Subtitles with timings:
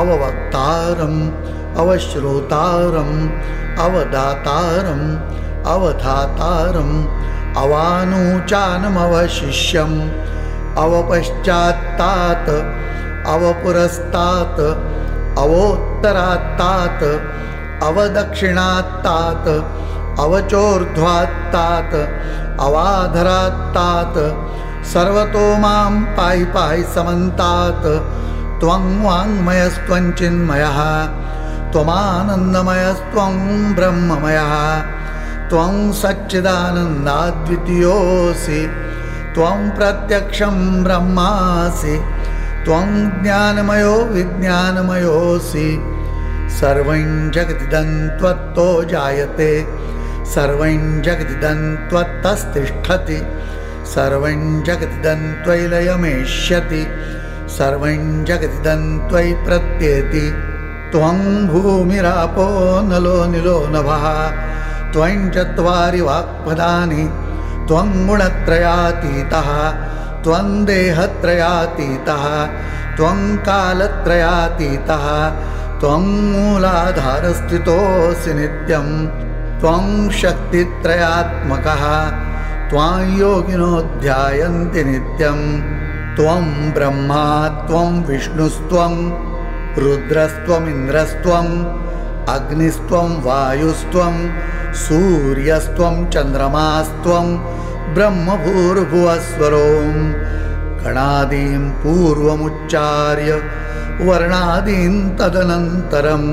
[0.01, 1.21] अववक्तारम्
[1.83, 3.17] अवश्रोतारम्
[3.87, 5.07] अवदातारम्
[5.75, 6.95] अवधातारम्
[7.63, 9.97] अवानूचानमवशिष्यम्।
[10.85, 12.51] अवपश्चात्तात्
[13.35, 14.63] अवपुरस्तात्
[15.43, 17.05] अवोत्तरात्तात्
[17.89, 19.51] अवदक्षिणात्तात्
[20.25, 21.97] अवचोर्ध्वात्तात्
[22.67, 24.21] अवाधरात्तात्
[24.93, 27.89] सर्वतो मां पाहि पाहि समन्तात्
[28.61, 30.79] त्वं वाङ्मयस्त्वञ्चिन्मयः
[31.73, 33.35] त्वमानन्दमयस्त्वं
[33.77, 34.55] ब्रह्ममयः
[35.51, 38.61] त्वं सच्चिदानन्दाद्वितीयोऽसि
[39.35, 41.97] त्वं प्रत्यक्षं ब्रह्मासि
[42.65, 42.89] त्वं
[43.23, 45.69] ज्ञानमयो विज्ञानमयोऽसि।
[46.59, 47.07] सर्वं
[47.37, 47.89] जगदिदं
[48.19, 49.53] त्वत्तो जायते
[50.35, 53.21] सर्वं जगदिदं त्वत्तस्तिष्ठति
[53.95, 56.83] सर्वं जगदिदं त्वयिलयमेष्यति
[57.59, 60.27] सर्वं जगदिदं त्वयि प्रत्येति।
[60.93, 62.49] त्वं भूमिरापो
[62.91, 64.05] नलो निलो नभः
[64.93, 67.05] त्वं चत्वारि वाक्पदानि
[67.69, 69.49] त्वं गुणत्रयातीतः
[70.25, 72.25] त्वं देहत्रयातीतः
[72.97, 75.07] त्वं कालत्रयातीतः
[75.81, 78.89] त्वं मूलाधारस्थितोऽसि नित्यं
[79.61, 79.85] त्वं
[80.21, 81.85] शक्तित्रयात्मकः
[82.71, 83.73] त्वां योगिनो
[84.05, 85.39] ध्यायन्ति नित्यं
[86.17, 87.27] त्वं ब्रह्मा
[87.69, 88.95] त्वं विष्णुस्त्वं
[89.85, 91.53] रुद्रस्त्वमिन्द्रस्त्वम्
[92.35, 94.15] अग्निस्त्वं वायुस्त्वं
[94.85, 97.27] सूर्यस्त्वं चन्द्रमास्त्वं
[97.95, 99.85] ब्रह्मभूर्भुवस्वरों
[100.83, 103.33] गणादीं पूर्वमुच्चार्य
[104.09, 106.31] वर्णादीन् तदनन्तरम्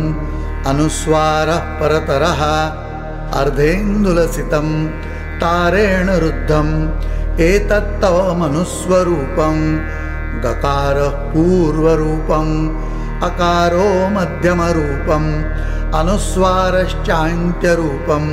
[0.71, 2.41] अनुस्वारः परतरः
[3.41, 4.67] अर्धेन्दुलसितं
[5.41, 6.73] तारेण रुद्धम्
[7.49, 9.57] एतत्तव मनुस्वरूपं
[10.43, 12.53] गकारः पूर्वरूपम्
[13.27, 15.29] अकारो मध्यमरूपम्
[15.99, 18.25] अनुस्वारश्चान्त्यरूपं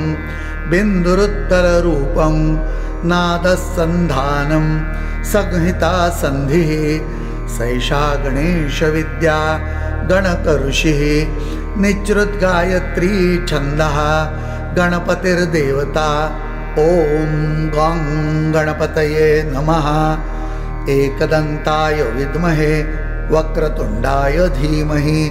[0.71, 2.35] बिन्दुरुत्तररूपं
[3.11, 4.65] नादस्सन्धानं
[5.31, 6.71] संहिता सन्धिः
[7.57, 9.37] सैषा गणेशविद्या
[10.09, 11.01] गणकऋषिः
[11.83, 13.13] निःसृद्गायत्री
[13.49, 13.97] छन्दः
[14.79, 16.09] गणपतिर्देवता
[16.83, 16.85] ॐ
[17.77, 17.99] गं
[18.53, 19.87] गणपतये नमः।
[20.97, 22.75] एकदन्ताय विद्महे
[23.33, 25.21] वक्रतुण्डाय धीमहि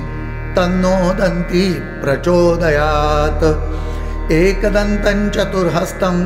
[0.56, 1.66] तन्नो दन्ती
[2.02, 3.44] प्रचोदयात्।
[4.32, 6.16] एकदन्तं चतुर्हस्तं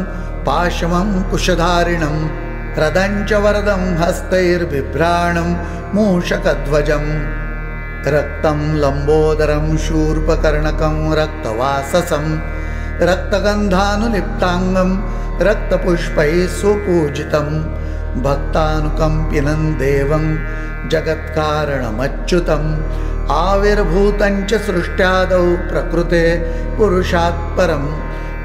[0.47, 2.17] पाशमं कुशधारिणं
[2.79, 5.49] रदञ्च वरदं हस्तैर्बिभ्राणं
[5.95, 7.05] मूषकध्वजं।
[8.15, 12.27] रक्तं लम्बोदरं शूर्पकर्णकं रक्तवाससं
[13.09, 14.91] रक्तगन्धानुलिप्ताङ्गं
[15.47, 17.49] रक्तपुष्पैः सुपूजितं।
[18.23, 20.25] भक्तानुकम्पिनं देवं
[20.89, 22.71] जगत्कारणमच्युतम्
[23.31, 26.25] आविर्भूतञ्च सृष्ट्यादौ प्रकृते
[26.77, 27.87] पुरुषात् परम्।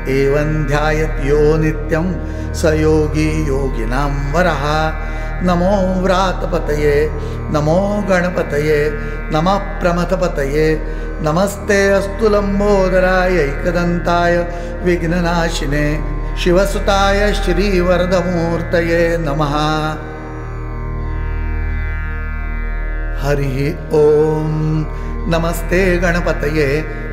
[0.10, 2.06] एवं ध्यायत् यो नित्यं
[2.54, 4.64] स योगी योगिनां वरः।
[5.44, 6.96] नमो व्रातपतये
[7.54, 7.78] नमो
[8.10, 8.80] गणपतये
[9.34, 10.68] नमः प्रमथपतये
[11.26, 14.38] नमस्ते अस्तु लम्बोदराय एकदन्ताय
[14.84, 15.86] विघ्ननाशिने
[16.44, 19.54] शिवसुताय श्रीवरदमूर्तये नमः
[23.24, 23.58] हरिः
[23.98, 24.54] ॐ
[25.32, 26.68] नमस्ते गणपतये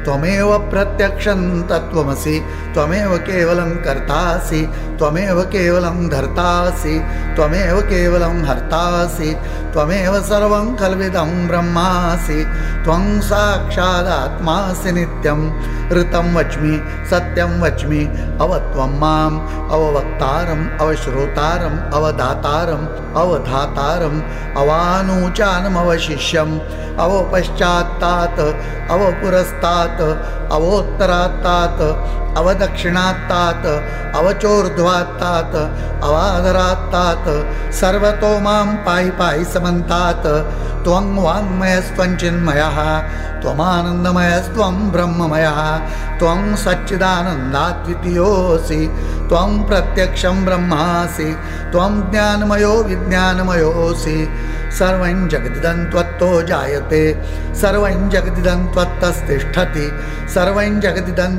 [0.09, 7.05] त्वमेव प्रत्यक्षं तत्त्वमसि, त्वमेव केवलं कर्तासि, त्वमेव केवलं धर्तासि,
[7.37, 9.37] त्वमेव केवलं हर्तासि,
[9.73, 12.47] त्वमेव सर्वं कल्विदं ब्रह्मासि,
[12.85, 15.51] त्वं साक्षादात्मासि नित्यं,
[15.91, 24.23] ऋतं वच्मि, सत्यं वच्मि अव त्वं माम् अववक्तारम् अवश्रोतारम् अवधातारम् अवधातारम्
[24.57, 26.59] अवानूचानमवशिष्यम्,
[26.99, 28.41] अवपश्चात्तात्,
[28.91, 29.98] अवपुरस्तात्
[30.57, 31.83] अवोत्तरात्तात्
[32.39, 33.67] अवदक्षिणात्तात्
[34.19, 35.57] अवचोर्ध्वात्तात्
[36.09, 37.31] अवादरात्तात्
[37.81, 40.29] सर्वतो मां पाहि पाहि समन्तात्
[40.85, 42.79] त्वं वाङ्मयस्त्वञ्चिन्मयः
[43.43, 45.61] त्वमानन्दमयस्त्वं ब्रह्ममयः
[46.21, 48.83] त्वं सच्चिदानन्दाद्वितीयोऽसि
[49.31, 51.31] त्वं प्रत्यक्षं ब्रह्मासि
[51.73, 54.19] त्वं ज्ञानमयो विज्ञानमयोऽसि
[54.79, 57.03] सर्वं जगदिदं त्वत्तो जायते
[57.61, 59.87] सर्वं जगदिदं त्वत्तस्तिष्ठति
[60.35, 61.33] सर्वं जगदिदं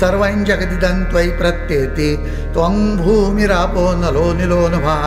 [0.00, 2.10] सर्वं जगदिदं त्वयि प्रत्येति।
[2.54, 5.04] त्वं भूमिरापो नलो निलोनुभः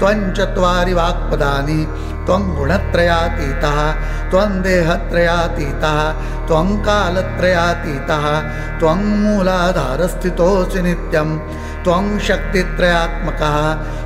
[0.00, 1.80] त्वं चत्वारि वाक्पदानि
[2.26, 3.78] त्वं गुणत्रयातीतः
[4.30, 5.98] त्वं देहत्रयातीतः
[6.48, 8.24] त्वं कालत्रयातीतः
[8.80, 11.28] त्वं मूलाधारस्थितोऽसि नित्यं
[11.84, 13.56] त्वं शक्तित्रयात्मकः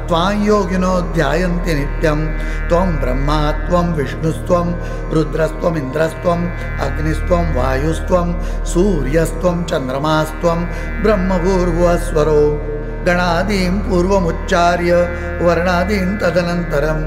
[0.08, 2.20] त्वां योगिनो ध्यायन्ति नित्यं
[2.68, 4.68] त्वं ब्रह्मा त्वं विष्णुस्त्वं
[5.14, 6.44] रुद्रस्त्वमिन्द्रस्त्वम्
[6.86, 8.28] अग्निस्त्वं वायुस्त्वं
[8.72, 10.60] सूर्यस्त्वं चन्द्रमास्त्वं
[11.04, 12.40] ब्रह्मभूर्भुवस्वरो
[13.06, 14.92] गणादीं पूर्वमुच्चार्य
[15.46, 17.04] वर्णादीन् तदनन्तरम्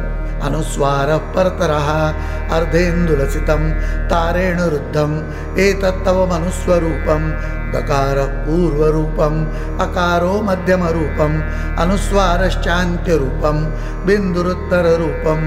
[0.47, 1.89] अनुस्वारः परतरः
[2.57, 3.63] अर्धेन्दुलसितं
[4.11, 5.15] तारेण रुद्धम्
[5.67, 7.23] एतत्तव मनुस्वरूपं
[7.73, 9.39] गकारः पूर्वरूपम्
[9.85, 11.35] अकारो मध्यमरूपम्
[11.83, 13.57] अनुस्वारश्चान्त्यरूपं
[14.07, 15.41] बिन्दुरुत्तररूपं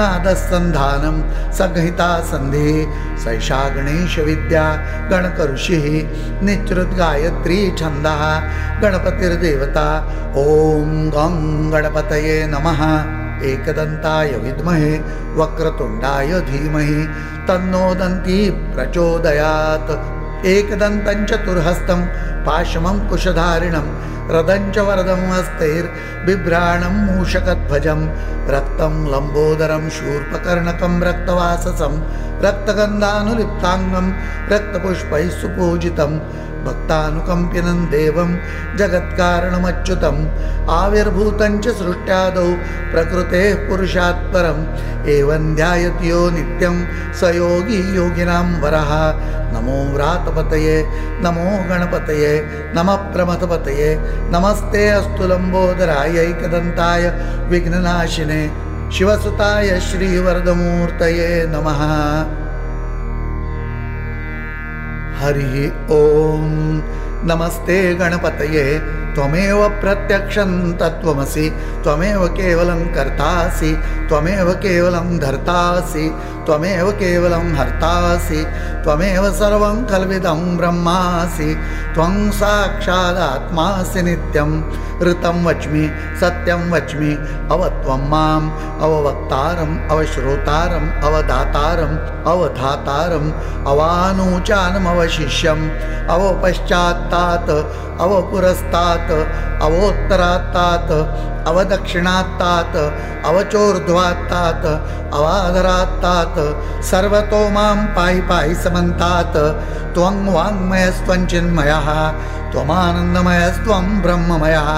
[0.00, 1.16] नादस्सन्धानं
[1.58, 2.78] सघहिता सन्धिः
[3.24, 4.64] सैषा गणेशविद्या
[5.12, 5.88] गणकऋषिः
[6.46, 8.22] निचृद्गायत्री छन्दः
[8.84, 9.88] गणपतिर्देवता
[10.46, 11.36] ॐ गं
[11.74, 12.82] गणपतये नमः
[13.50, 14.92] एकदन्ताय विद्महे
[15.38, 17.00] वक्रतुण्डाय धीमहि
[17.48, 18.38] तन्नोदन्ती
[18.74, 19.92] प्रचोदयात्।
[20.54, 22.00] एकदन्तं चतुर्हस्तं
[22.46, 23.86] पाशमं कुशधारिणं
[24.34, 28.00] रदञ्च वरदं हस्तैर्बिभ्राणं मूषकध्वजं
[28.54, 31.94] रक्तं लम्बोदरं शूर्पकर्णकं रक्तवाससं
[32.44, 34.06] रक्तगन्धानुलिप्ताङ्गं
[34.52, 36.12] रक्तपुष्पैः सुपूजितं
[36.64, 38.36] भक्तानुकम्पिनं देवं
[38.76, 40.26] जगत्कारणमच्युतम्।
[40.70, 42.48] आविर्भूतं च सृष्ट्यादौ
[42.92, 44.62] प्रकृतेः पुरुषात् परम्।
[45.08, 46.84] एवं ध्यायति यो नित्यं
[47.14, 48.90] स योगी योगिनां वरः।
[49.54, 50.86] नमो व्रातपतये
[51.24, 52.32] नमो गणपतये
[52.76, 53.96] नमः प्रमथपतये।
[54.32, 57.04] नमस्ते अस्तु लम्बोदरायैकदन्ताय
[57.50, 58.42] विघ्ननाशिने।
[58.92, 61.80] शिवसुताय श्रीवरदमूर्तये नमः
[65.24, 66.80] हरिः ॐ
[67.24, 68.78] नमस्ते गणपतये।
[69.14, 71.50] त्वमेव प्रत्यक्षं तत्त्वमसि।
[71.82, 73.74] त्वमेव केवलं कर्तासि।
[74.08, 76.12] त्वमेव केवलं धर्तासि
[76.46, 78.44] त्वमेव केवलं हर्तासि
[78.84, 81.50] त्वमेव सर्वं कल्विदं ब्रह्मासि
[81.94, 84.50] त्वं साक्षादात्मासि नित्यं।
[85.06, 85.84] ऋतं वच्मि
[86.20, 87.12] सत्यं वच्मि
[87.52, 88.50] अव त्वं माम्
[88.84, 91.96] अववक्तारम् अवश्रोतारम् अवदातारम्
[92.32, 93.34] अवधातारम्
[93.70, 95.68] अवानूचानमवशिष्यम्
[96.14, 97.52] अवपश्चात्तात्
[98.04, 99.12] अवपुरस्तात्
[99.66, 100.92] अवोत्तरात्तात्
[101.50, 102.76] अवदक्षिणात्तात्
[103.28, 104.66] अवचोर्ध्वात्तात्
[105.16, 106.40] अवादरात्तात्
[106.90, 109.38] सर्वतो मां पाहि पाहि समन्तात्
[109.94, 111.88] त्वं वाङ्मयस्त्वञ्चिन्मयः
[112.52, 114.70] त्वमानन्दमयस्त्वं ब्रह्ममयः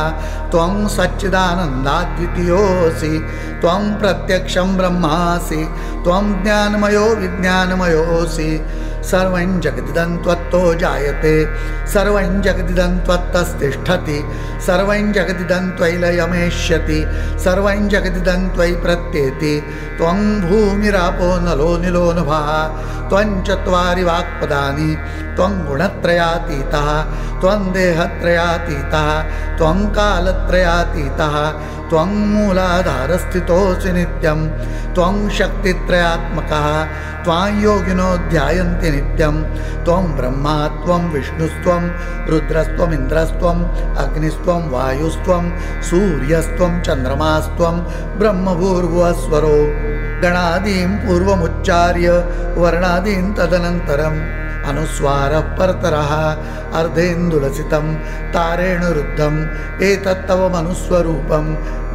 [0.52, 3.14] त्वं सच्चिदानन्दाद्वितीयोऽसि
[3.62, 5.62] त्वं प्रत्यक्षं ब्रह्मासि
[6.04, 8.50] त्वं ज्ञानमयो विज्ञानमयोऽसि
[9.10, 11.34] सर्वं जगदिदं त्वत्तो जायते।
[11.92, 14.18] सर्वं जगदिदं त्वत्तस्तिष्ठति
[14.66, 17.00] सर्वं जगदिदं त्वयिलयमेष्यति
[17.44, 19.54] सर्वं जगदिदं त्वयि प्रत्येति
[19.98, 22.50] त्वं भूमिरापो नलो निलोनुभः
[23.08, 24.90] त्वं चत्वारि वाक्पदानि
[25.36, 26.88] त्वं गुणत्रयातीतः।
[27.40, 29.08] त्वं देहत्रयातीतः।
[29.58, 31.34] त्वं कालत्रयातीतः
[31.90, 34.40] त्वं मूलाधारस्थितोऽसि नित्यं
[34.94, 36.66] त्वं शक्तित्रयात्मकः
[37.24, 39.36] त्वां योगिनो ध्यायन्ति नित्यं
[39.86, 41.82] त्वं ब्रह्मा त्वं विष्णुस्त्वं
[42.30, 43.62] रुद्रस्त्वमिन्द्रस्त्वम्
[44.04, 45.44] अग्निस्त्वं वायुस्त्वं
[45.90, 47.76] सूर्यस्त्वं चन्द्रमास्त्वं
[48.20, 49.58] ब्रह्मभूर्भुवस्वरो
[50.22, 52.10] गणादीं पूर्वमुच्चार्य
[52.62, 54.20] वर्णादीन् तदनन्तरम्
[54.70, 56.12] अनुस्वारः परतरः
[56.80, 57.86] अर्धेन्दुलसितं
[58.34, 59.38] तारेण रुद्धम्
[59.88, 61.46] एतत्तव मनुस्वरूपं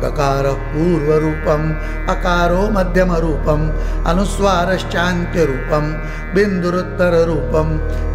[0.04, 1.66] गकारः पूर्वरूपम्
[2.14, 3.66] अकारो मध्यमरूपम्
[4.12, 5.86] अनुस्वारश्चान्त्यरूपं
[6.36, 7.70] बिन्दुरुत्तररूपं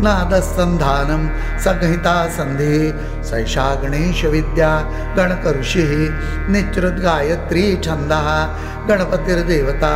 [0.04, 1.22] नादस्सन्धानं
[1.66, 4.72] संहिता सन्धिः सैषा गणेशविद्या
[5.18, 5.92] गणकऋषिः
[6.52, 8.28] निचृद्गायत्री छन्दः
[8.88, 9.94] गणपतिर्देवता।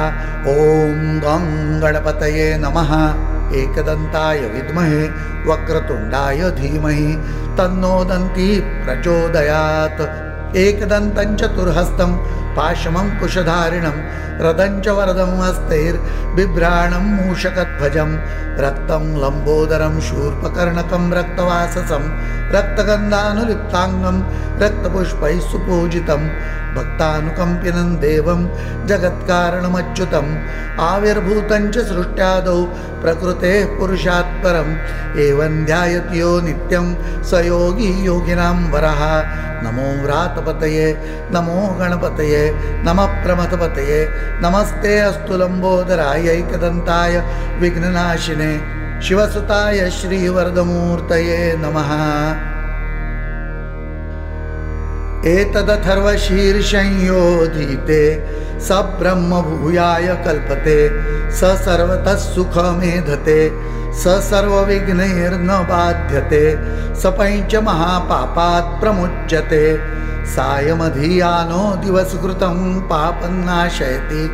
[0.55, 1.45] ॐ गं
[1.83, 2.93] गणपतये नमः
[3.59, 5.03] एकदन्ताय विद्महे
[5.49, 7.09] वक्रतुण्डाय धीमहि
[7.59, 8.49] तन्नोदन्ती
[8.85, 10.03] प्रचोदयात्।
[10.65, 12.13] एकदन्तं चतुर्हस्तं
[12.57, 13.99] पाशमं कुशधारिणं
[14.45, 18.11] रदञ्च वरदं हस्तैर्बिभ्राणं मूषकध्वजं
[18.65, 22.05] रक्तं लम्बोदरं शूर्पकर्णकं रक्तवाससं
[22.55, 24.17] रक्तगन्धानुलिप्ताङ्गं
[24.63, 26.23] रक्तपुष्पैः सुपूजितं
[26.75, 28.41] भक्तानुकम्पिनं देवं
[28.87, 30.37] जगत्कारणमच्युतम्
[30.81, 32.65] आविर्भूतं च सृष्ट्यादौ
[33.03, 39.01] प्रकृतेः पुरुषात् परम्। एवं ध्यायति यो नित्यं स योगी योगिनां वरः।
[39.63, 40.87] नमो व्रातपतये
[41.35, 44.09] नमो गणपतये नमः प्रमथपतये।
[44.43, 47.17] नमस्ते अस्तु लम्बोदरायैकदन्ताय
[47.61, 51.91] विघ्ननाशिने। शिवसुताय श्रीवरदमूर्तये नमः
[55.29, 58.05] एतदथर्वशीर्षंयोधीते
[58.67, 58.69] स
[59.01, 60.79] ब्रह्मभूयाय कल्पते
[61.31, 63.41] स सर्वतः सुखमेधते
[64.03, 66.45] स सर्वविघ्नैर्न बाध्यते
[67.03, 69.65] स पञ्चमहापापात् प्रमुच्यते।
[70.31, 72.57] सायमधीयानो दिवसकृतं
[72.91, 74.25] पापन्नाशयति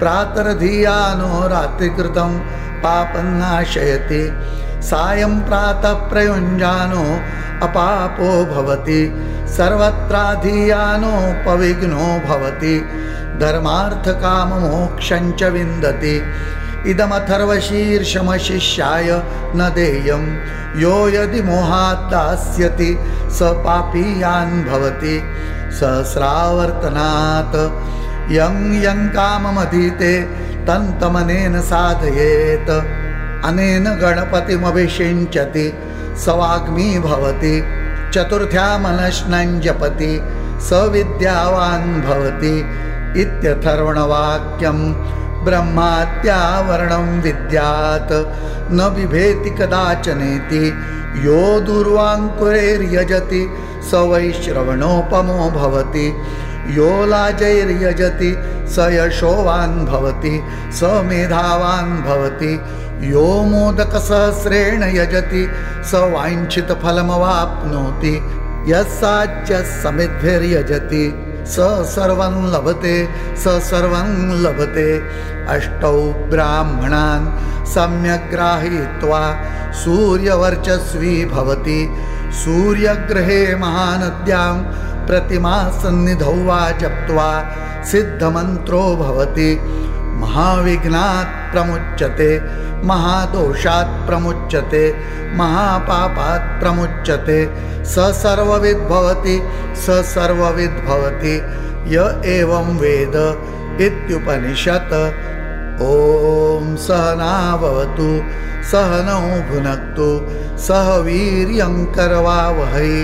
[0.00, 2.30] प्रातरधीयानो रात्रिकृतं
[2.84, 4.22] पापन्नाशयति
[4.90, 7.04] सायं प्रातः प्रयुञ्जानो
[7.66, 9.02] अपापो भवति
[9.48, 12.76] सर्वत्राधीयानोपविघ्नो भवति
[13.40, 16.16] धर्मार्थकाममोक्षञ्च विन्दति।
[16.90, 19.08] इदमथर्वशीर्षमशिष्याय
[19.56, 20.24] न देयं
[20.80, 22.92] यो यदि मोहात् दास्यति
[23.30, 25.16] स पापीयान् भवति।
[25.78, 27.56] सहस्रावर्तनात्
[28.32, 30.12] यं यं काममधीते
[30.66, 32.70] तन्तमनेन साधयेत्।
[33.46, 35.66] अनेन गणपतिमभिषिञ्चति
[36.16, 36.88] स वाग्मी
[38.14, 40.20] भवति चतुर्थ्यामनश्नं जपति
[40.60, 42.58] स विद्यावान् भवति
[43.20, 44.78] इत्यथर्वणवाक्यं
[45.44, 48.12] ब्रह्मात्यावरणं विद्यात्।
[48.72, 50.66] न बिभेति कदाचनेति
[51.26, 53.42] यो दुर्वाङ्कुरैर्यजति
[53.90, 56.06] स वैश्रवणोपमो भवति।
[56.76, 58.34] यो लाजैर्यजति
[58.68, 60.42] स यशोवान् भवति
[60.72, 62.60] स मेधावान् भवति
[63.02, 65.42] यो मोदकसहस्रेण यजति
[65.90, 68.14] स वाञ्छितफलमवाप्नोति
[68.68, 71.04] यस्साच्य समिद्भिर्यजति
[71.46, 71.56] स
[71.94, 72.96] सर्वं लभते
[73.36, 74.10] स सर्वं
[74.44, 74.90] लभते।
[75.54, 75.98] अष्टौ
[76.30, 77.26] ब्राह्मणान्
[77.74, 79.22] सम्यक् ग्राहयित्वा
[79.82, 81.80] सूर्यवर्चस्वी भवति।
[82.44, 84.54] सूर्यग्रहे महानद्यां
[85.06, 87.30] प्रतिमासन्निधौ वा जप्त्वा
[87.90, 89.50] सिद्धमन्त्रो भवति।
[90.22, 92.30] महाविघ्नात् प्रमुच्यते
[92.90, 94.84] महादोषात् प्रमुच्यते
[95.38, 97.40] महापापात् प्रमुच्यते।
[97.92, 99.36] स सर्वविद्भवति
[99.84, 101.36] स सर्वविद्भवति
[101.94, 101.96] य
[102.36, 103.16] एवं वेद
[103.86, 104.94] इत्युपनिषत्।
[105.82, 108.10] ॐ सहनाभवतु
[108.70, 110.08] सहनौ भुनक्तु
[110.66, 112.94] सह वीर्यङ्करवावहै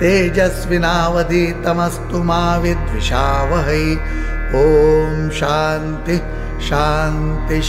[0.00, 3.86] तेजस्विनावधीतमस्तु मा विद्विषावहै
[4.54, 6.20] ॐ शान्तिः
[6.68, 7.60] शान्तिः